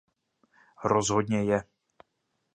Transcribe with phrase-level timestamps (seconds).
[0.83, 1.63] Rozhodně je.